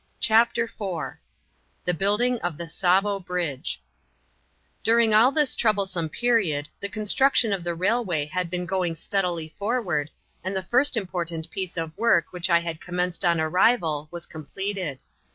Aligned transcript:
CHAPTER 0.19 0.63
IV 0.63 1.17
THE 1.85 1.93
BUILDING 1.93 2.39
OF 2.39 2.57
THE 2.57 2.65
TSAVO 2.67 3.19
BRIDGE 3.19 3.83
During 4.83 5.13
all 5.13 5.31
this 5.31 5.55
troublesome 5.55 6.09
period 6.09 6.69
the 6.79 6.89
construction 6.89 7.53
of 7.53 7.63
the 7.63 7.75
railway 7.75 8.25
had 8.25 8.49
been 8.49 8.65
going 8.65 8.95
steadily 8.95 9.53
forward, 9.59 10.09
and 10.43 10.55
the 10.55 10.63
first 10.63 10.97
important 10.97 11.51
piece 11.51 11.77
of 11.77 11.95
work 11.95 12.33
which 12.33 12.49
I 12.49 12.61
had 12.61 12.81
commenced 12.81 13.23
on 13.23 13.39
arrival 13.39 14.07
was 14.09 14.25
completed. 14.25 14.97